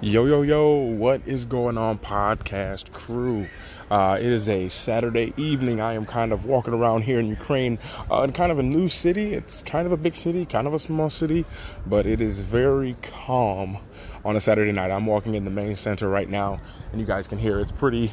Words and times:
Yo, 0.00 0.26
yo, 0.26 0.42
yo, 0.42 0.74
what 0.74 1.22
is 1.24 1.44
going 1.44 1.78
on, 1.78 1.98
podcast 1.98 2.92
crew? 2.92 3.46
Uh, 3.90 4.18
it 4.20 4.26
is 4.26 4.48
a 4.48 4.68
Saturday 4.68 5.32
evening. 5.36 5.80
I 5.80 5.94
am 5.94 6.04
kind 6.04 6.32
of 6.32 6.46
walking 6.46 6.74
around 6.74 7.02
here 7.02 7.20
in 7.20 7.26
Ukraine 7.26 7.78
uh, 8.10 8.22
in 8.22 8.32
kind 8.32 8.50
of 8.50 8.58
a 8.58 8.62
new 8.62 8.88
city. 8.88 9.34
It's 9.34 9.62
kind 9.62 9.86
of 9.86 9.92
a 9.92 9.96
big 9.96 10.16
city, 10.16 10.46
kind 10.46 10.66
of 10.66 10.74
a 10.74 10.80
small 10.80 11.10
city, 11.10 11.46
but 11.86 12.06
it 12.06 12.20
is 12.20 12.40
very 12.40 12.96
calm 13.02 13.78
on 14.24 14.34
a 14.34 14.40
Saturday 14.40 14.72
night. 14.72 14.90
I'm 14.90 15.06
walking 15.06 15.36
in 15.36 15.44
the 15.44 15.50
main 15.50 15.76
center 15.76 16.08
right 16.08 16.28
now, 16.28 16.60
and 16.90 17.00
you 17.00 17.06
guys 17.06 17.28
can 17.28 17.38
hear 17.38 17.60
it's 17.60 17.72
pretty 17.72 18.12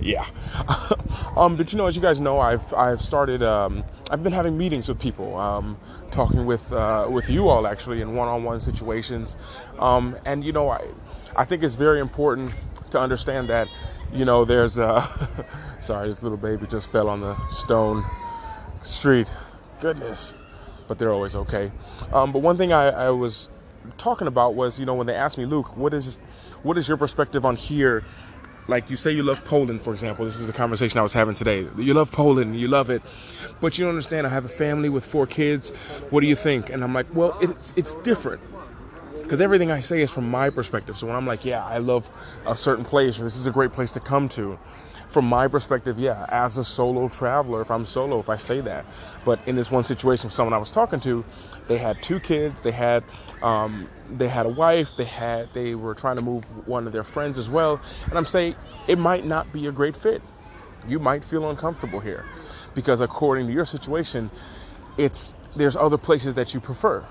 yeah. 0.00 0.26
um, 1.36 1.56
but 1.56 1.72
you 1.72 1.78
know, 1.78 1.86
as 1.86 1.96
you 1.96 2.02
guys 2.02 2.20
know, 2.20 2.40
I've 2.40 2.72
I've 2.74 3.00
started. 3.00 3.42
Um, 3.42 3.84
I've 4.10 4.22
been 4.22 4.32
having 4.32 4.56
meetings 4.56 4.88
with 4.88 5.00
people, 5.00 5.36
um, 5.36 5.78
talking 6.10 6.46
with 6.46 6.72
uh, 6.72 7.08
with 7.10 7.28
you 7.28 7.48
all 7.48 7.66
actually 7.66 8.00
in 8.00 8.14
one-on-one 8.14 8.60
situations, 8.60 9.36
um, 9.78 10.16
and 10.24 10.44
you 10.44 10.52
know, 10.52 10.70
I 10.70 10.80
I 11.36 11.44
think 11.44 11.62
it's 11.64 11.74
very 11.74 12.00
important 12.00 12.54
to 12.90 13.00
understand 13.00 13.48
that 13.48 13.68
you 14.12 14.24
know 14.24 14.44
there's 14.44 14.74
sorry, 15.80 16.08
this 16.08 16.22
little 16.22 16.38
baby 16.38 16.66
just 16.66 16.90
fell 16.92 17.08
on 17.08 17.20
the 17.20 17.36
stone 17.46 18.04
street. 18.82 19.32
Goodness, 19.80 20.34
but 20.88 20.98
they're 20.98 21.12
always 21.12 21.34
okay. 21.34 21.72
Um, 22.12 22.32
but 22.32 22.40
one 22.40 22.56
thing 22.56 22.72
I, 22.72 22.88
I 22.88 23.10
was 23.10 23.48
talking 23.98 24.26
about 24.28 24.54
was 24.54 24.78
you 24.78 24.86
know 24.86 24.94
when 24.94 25.06
they 25.06 25.14
asked 25.14 25.38
me, 25.38 25.46
Luke, 25.46 25.76
what 25.76 25.94
is 25.94 26.18
what 26.62 26.78
is 26.78 26.88
your 26.88 26.96
perspective 26.96 27.44
on 27.44 27.56
here? 27.56 28.04
Like 28.68 28.90
you 28.90 28.96
say 28.96 29.10
you 29.12 29.22
love 29.22 29.44
Poland, 29.44 29.80
for 29.82 29.92
example. 29.92 30.24
This 30.24 30.38
is 30.38 30.48
a 30.48 30.52
conversation 30.52 30.98
I 30.98 31.02
was 31.02 31.12
having 31.12 31.34
today. 31.34 31.68
You 31.76 31.94
love 31.94 32.10
Poland, 32.10 32.56
you 32.56 32.68
love 32.68 32.90
it, 32.90 33.02
but 33.60 33.78
you 33.78 33.84
don't 33.84 33.90
understand. 33.90 34.26
I 34.26 34.30
have 34.30 34.44
a 34.44 34.48
family 34.48 34.88
with 34.88 35.04
four 35.04 35.26
kids. 35.26 35.70
What 36.10 36.20
do 36.20 36.26
you 36.26 36.36
think? 36.36 36.70
And 36.70 36.82
I'm 36.82 36.92
like, 36.92 37.06
well, 37.14 37.36
it's 37.40 37.72
it's 37.76 37.94
different 37.96 38.40
because 39.22 39.40
everything 39.40 39.70
I 39.70 39.80
say 39.80 40.00
is 40.00 40.10
from 40.12 40.30
my 40.30 40.50
perspective. 40.50 40.96
So 40.96 41.06
when 41.06 41.16
I'm 41.16 41.26
like, 41.26 41.44
yeah, 41.44 41.64
I 41.64 41.78
love 41.78 42.08
a 42.46 42.56
certain 42.56 42.84
place, 42.84 43.18
or 43.18 43.24
this 43.24 43.36
is 43.36 43.46
a 43.46 43.50
great 43.50 43.72
place 43.72 43.92
to 43.92 44.00
come 44.00 44.28
to, 44.30 44.58
from 45.08 45.26
my 45.26 45.48
perspective, 45.48 45.98
yeah, 45.98 46.26
as 46.28 46.58
a 46.58 46.64
solo 46.64 47.08
traveler, 47.08 47.62
if 47.62 47.70
I'm 47.70 47.84
solo, 47.84 48.20
if 48.20 48.28
I 48.28 48.36
say 48.36 48.60
that. 48.62 48.84
But 49.24 49.40
in 49.46 49.56
this 49.56 49.70
one 49.70 49.84
situation, 49.84 50.26
with 50.28 50.34
someone 50.34 50.52
I 50.52 50.58
was 50.58 50.70
talking 50.70 51.00
to, 51.00 51.24
they 51.68 51.78
had 51.78 52.00
two 52.02 52.20
kids, 52.20 52.60
they 52.60 52.72
had 52.72 53.04
um, 53.42 53.88
they 54.10 54.28
had 54.28 54.46
a 54.46 54.50
wife, 54.50 54.96
they 54.96 55.04
had 55.04 55.52
they 55.54 55.74
were 55.74 55.94
trying 55.94 56.16
to 56.16 56.22
move 56.22 56.44
one 56.66 56.86
of 56.86 56.92
their 56.92 57.04
friends 57.04 57.38
as 57.38 57.50
well, 57.50 57.80
and 58.08 58.18
I'm 58.18 58.26
saying 58.26 58.56
it 58.88 58.98
might 58.98 59.24
not 59.24 59.52
be 59.52 59.66
a 59.66 59.72
great 59.72 59.96
fit. 59.96 60.22
You 60.86 60.98
might 60.98 61.24
feel 61.24 61.50
uncomfortable 61.50 62.00
here 62.00 62.24
because 62.74 63.00
according 63.00 63.46
to 63.48 63.52
your 63.52 63.64
situation, 63.64 64.30
it's 64.98 65.34
there's 65.56 65.76
other 65.76 65.98
places 65.98 66.34
that 66.34 66.54
you 66.54 66.60
prefer. 66.60 67.04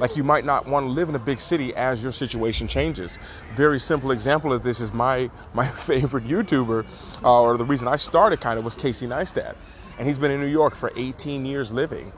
Like 0.00 0.16
you 0.16 0.22
might 0.22 0.44
not 0.44 0.66
want 0.66 0.86
to 0.86 0.90
live 0.90 1.08
in 1.08 1.14
a 1.14 1.18
big 1.20 1.40
city 1.40 1.74
as 1.74 2.02
your 2.02 2.12
situation 2.12 2.68
changes. 2.68 3.18
Very 3.54 3.80
simple 3.80 4.12
example 4.12 4.52
of 4.52 4.62
this 4.62 4.80
is 4.80 4.92
my 4.92 5.30
my 5.54 5.66
favorite 5.86 6.24
YouTuber, 6.24 6.86
uh, 7.24 7.42
or 7.42 7.56
the 7.56 7.64
reason 7.64 7.88
I 7.88 7.96
started 7.96 8.40
kind 8.40 8.58
of 8.58 8.64
was 8.64 8.76
Casey 8.76 9.06
Neistat, 9.06 9.56
and 9.98 10.06
he's 10.06 10.18
been 10.18 10.30
in 10.30 10.40
New 10.40 10.46
York 10.46 10.74
for 10.74 10.92
18 10.96 11.44
years 11.44 11.72
living, 11.72 12.12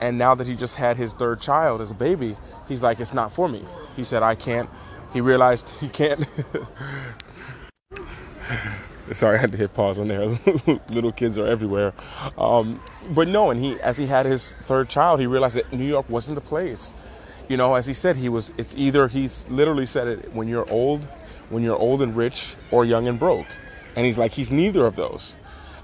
and 0.00 0.16
now 0.18 0.34
that 0.34 0.46
he 0.46 0.54
just 0.54 0.76
had 0.76 0.96
his 0.96 1.12
third 1.12 1.40
child 1.40 1.80
as 1.80 1.90
a 1.90 1.94
baby, 1.94 2.36
he's 2.68 2.82
like, 2.82 3.00
it's 3.00 3.12
not 3.14 3.32
for 3.32 3.48
me. 3.48 3.64
He 3.96 4.04
said, 4.04 4.22
I 4.22 4.34
can't. 4.34 4.68
He 5.12 5.20
realized 5.20 5.68
he 5.80 5.88
can't. 5.88 6.26
Sorry, 9.12 9.38
I 9.38 9.40
had 9.40 9.52
to 9.52 9.58
hit 9.58 9.72
pause 9.72 10.00
on 10.00 10.08
there. 10.08 10.26
Little 10.90 11.12
kids 11.12 11.38
are 11.38 11.46
everywhere. 11.46 11.94
Um, 12.36 12.82
but 13.10 13.28
no, 13.28 13.50
and 13.50 13.62
he, 13.62 13.80
as 13.80 13.96
he 13.96 14.06
had 14.06 14.26
his 14.26 14.52
third 14.52 14.88
child, 14.88 15.20
he 15.20 15.26
realized 15.26 15.54
that 15.56 15.72
New 15.72 15.84
York 15.84 16.10
wasn't 16.10 16.34
the 16.34 16.40
place 16.40 16.92
you 17.48 17.56
know, 17.56 17.74
as 17.74 17.86
he 17.86 17.94
said, 17.94 18.16
he 18.16 18.28
was, 18.28 18.52
it's 18.56 18.74
either, 18.76 19.08
he's 19.08 19.48
literally 19.48 19.86
said 19.86 20.08
it, 20.08 20.32
when 20.34 20.48
you're 20.48 20.68
old, 20.70 21.02
when 21.50 21.62
you're 21.62 21.76
old 21.76 22.02
and 22.02 22.16
rich 22.16 22.56
or 22.70 22.84
young 22.84 23.08
and 23.08 23.18
broke. 23.18 23.46
And 23.94 24.04
he's 24.04 24.18
like, 24.18 24.32
he's 24.32 24.50
neither 24.50 24.84
of 24.84 24.96
those, 24.96 25.38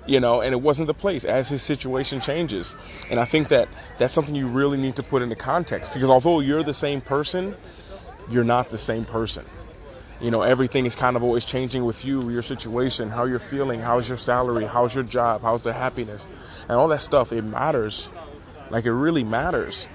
you 0.06 0.20
know, 0.20 0.40
and 0.40 0.52
it 0.52 0.60
wasn't 0.60 0.86
the 0.86 0.94
place 0.94 1.24
as 1.24 1.48
his 1.48 1.62
situation 1.62 2.20
changes. 2.20 2.76
And 3.10 3.18
I 3.20 3.24
think 3.24 3.48
that 3.48 3.68
that's 3.98 4.12
something 4.12 4.34
you 4.34 4.46
really 4.46 4.76
need 4.76 4.96
to 4.96 5.02
put 5.02 5.22
into 5.22 5.36
context 5.36 5.92
because 5.94 6.10
although 6.10 6.40
you're 6.40 6.62
the 6.62 6.74
same 6.74 7.00
person, 7.00 7.54
you're 8.30 8.44
not 8.44 8.68
the 8.68 8.78
same 8.78 9.04
person. 9.04 9.44
You 10.20 10.30
know, 10.30 10.42
everything 10.42 10.86
is 10.86 10.94
kind 10.94 11.16
of 11.16 11.24
always 11.24 11.44
changing 11.44 11.84
with 11.84 12.04
you, 12.04 12.30
your 12.30 12.42
situation, 12.42 13.08
how 13.08 13.24
you're 13.24 13.40
feeling, 13.40 13.80
how's 13.80 14.08
your 14.08 14.18
salary, 14.18 14.64
how's 14.64 14.94
your 14.94 15.04
job, 15.04 15.42
how's 15.42 15.64
the 15.64 15.72
happiness, 15.72 16.28
and 16.68 16.72
all 16.72 16.86
that 16.88 17.00
stuff. 17.00 17.32
It 17.32 17.42
matters. 17.42 18.08
Like 18.70 18.84
it 18.84 18.92
really 18.92 19.24
matters. 19.24 19.88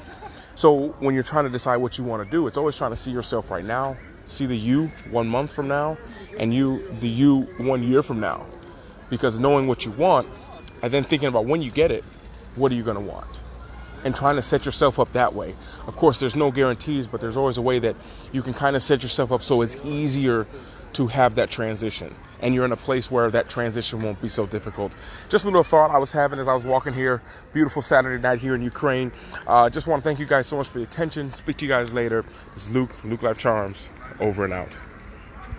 So 0.58 0.96
when 1.02 1.14
you're 1.14 1.24
trying 1.24 1.44
to 1.44 1.52
decide 1.52 1.78
what 1.78 2.00
you 2.00 2.04
want 2.04 2.24
to 2.24 2.32
do, 2.32 2.48
it's 2.48 2.58
always 2.58 2.76
trying 2.76 2.90
to 2.90 2.98
see 2.98 3.12
yourself 3.12 3.52
right 3.52 3.64
now, 3.64 3.96
see 4.26 4.48
the 4.48 4.58
you 4.58 4.88
one 5.12 5.28
month 5.28 5.54
from 5.54 5.68
now, 5.68 6.00
and 6.40 6.52
you 6.52 6.84
the 6.94 7.08
you 7.08 7.42
one 7.58 7.84
year 7.84 8.02
from 8.02 8.20
now. 8.20 8.44
Because 9.12 9.38
knowing 9.38 9.68
what 9.68 9.86
you 9.86 9.92
want, 9.92 10.28
and 10.82 10.92
then 10.92 11.04
thinking 11.04 11.28
about 11.28 11.46
when 11.46 11.62
you 11.62 11.70
get 11.70 11.92
it, 11.92 12.04
what 12.56 12.72
are 12.72 12.76
you 12.76 12.82
going 12.82 12.96
to 12.96 13.04
want? 13.04 13.44
And 14.04 14.16
trying 14.16 14.36
to 14.38 14.42
set 14.42 14.66
yourself 14.66 14.98
up 14.98 15.12
that 15.12 15.36
way. 15.36 15.56
Of 15.86 15.96
course, 15.96 16.20
there's 16.20 16.36
no 16.36 16.50
guarantees, 16.50 17.06
but 17.06 17.22
there's 17.22 17.38
always 17.38 17.58
a 17.58 17.62
way 17.62 17.78
that 17.78 17.96
you 18.32 18.42
can 18.42 18.56
kind 18.56 18.76
of 18.76 18.82
set 18.82 19.04
yourself 19.04 19.32
up 19.32 19.44
so 19.44 19.62
it's 19.62 19.78
easier 19.86 20.48
to 20.94 21.06
have 21.06 21.36
that 21.36 21.52
transition 21.52 22.16
and 22.42 22.54
you're 22.54 22.66
in 22.66 22.72
a 22.72 22.78
place 22.78 23.10
where 23.10 23.30
that 23.32 23.50
transition 23.50 24.00
won't 24.00 24.22
be 24.22 24.30
so 24.30 24.46
difficult. 24.46 24.94
Just 25.30 25.44
a 25.46 25.48
little 25.48 25.64
thought 25.64 25.92
I 25.92 25.98
was 25.98 26.12
having 26.12 26.40
as 26.40 26.48
I 26.48 26.54
was 26.54 26.66
walking 26.66 26.94
here. 26.94 27.22
Beautiful 27.54 27.82
Saturday 27.82 28.22
night 28.22 28.40
here 28.40 28.56
in 28.56 28.62
Ukraine. 28.62 29.12
Uh, 29.48 29.70
just 29.70 29.88
want 29.88 30.04
to 30.04 30.08
thank 30.08 30.20
you 30.20 30.26
guys 30.26 30.48
so 30.48 30.58
much 30.58 30.68
for 30.70 30.80
the 30.80 30.84
attention. 30.84 31.34
Speak 31.34 31.58
to 31.58 31.66
you 31.66 31.70
guys 31.70 31.94
later. 31.94 32.24
This 32.54 32.68
is 32.68 32.72
Luke 32.72 32.94
from 32.94 33.10
Luke 33.10 33.24
Life 33.24 33.38
Charms. 33.38 33.90
Over 34.20 34.46
and 34.46 34.54
out. 34.54 34.78